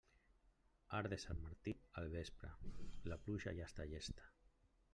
[0.99, 2.51] Arc de Sant Martí al vespre,
[3.13, 4.31] la pluja ja està llesta.